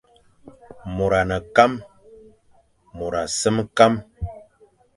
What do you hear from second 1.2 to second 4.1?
ne kam, môr a sem kam,